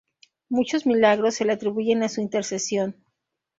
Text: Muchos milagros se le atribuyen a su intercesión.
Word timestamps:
Muchos 0.49 0.87
milagros 0.87 1.35
se 1.35 1.45
le 1.45 1.51
atribuyen 1.53 2.01
a 2.01 2.09
su 2.09 2.21
intercesión. 2.21 2.95